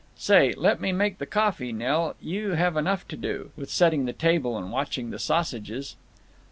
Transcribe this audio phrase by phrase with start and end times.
[0.17, 2.15] "Say, let me make the coffee, Nell.
[2.19, 5.95] You'll have enough to do with setting the table and watching the sausages."